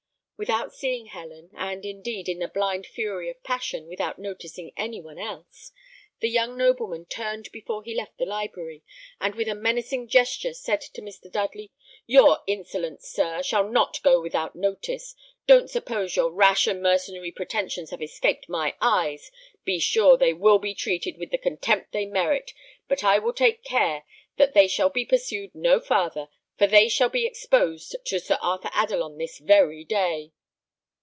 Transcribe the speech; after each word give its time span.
Without 0.37 0.73
seeing 0.73 1.05
Helen, 1.05 1.51
and, 1.55 1.85
indeed, 1.85 2.27
in 2.27 2.39
the 2.39 2.47
blind 2.47 2.87
fury 2.87 3.29
of 3.29 3.43
passion, 3.43 3.85
without 3.85 4.17
noticing 4.17 4.73
any 4.75 4.99
one 4.99 5.19
else, 5.19 5.71
the 6.19 6.29
young 6.31 6.57
nobleman 6.57 7.05
turned 7.05 7.51
before 7.51 7.83
he 7.83 7.93
left 7.93 8.17
the 8.17 8.25
library, 8.25 8.81
and 9.19 9.35
with 9.35 9.47
a 9.47 9.53
menacing 9.53 10.07
gesture, 10.07 10.53
said 10.55 10.81
to 10.81 11.01
Mr. 11.03 11.31
Dudley: 11.31 11.71
"Your 12.07 12.39
insolence, 12.47 13.07
sir, 13.07 13.43
shall 13.43 13.69
not 13.69 14.01
go 14.01 14.19
without 14.19 14.55
notice. 14.55 15.13
Don't 15.45 15.69
suppose 15.69 16.15
your 16.15 16.31
rash 16.31 16.65
and 16.65 16.81
mercenary 16.81 17.31
pretensions 17.31 17.91
have 17.91 18.01
escaped 18.01 18.49
my 18.49 18.75
eyes. 18.81 19.29
Be 19.63 19.73
you 19.73 19.79
sure 19.79 20.17
they 20.17 20.33
will 20.33 20.57
be 20.57 20.73
treated 20.73 21.19
with 21.19 21.29
the 21.29 21.37
contempt 21.37 21.91
they 21.91 22.07
merit; 22.07 22.51
but 22.87 23.03
I 23.03 23.19
will 23.19 23.33
take 23.33 23.63
care 23.63 24.05
that 24.37 24.55
they 24.55 24.67
shall 24.67 24.89
be 24.89 25.05
pursued 25.05 25.53
no 25.53 25.79
farther, 25.79 26.29
for 26.57 26.67
they 26.67 26.87
shall 26.87 27.09
be 27.09 27.25
exposed 27.25 27.95
to 28.05 28.19
Sir 28.19 28.37
Arthur 28.39 28.69
Adelon 28.75 29.17
this 29.17 29.39
very 29.39 29.83
day." 29.83 30.31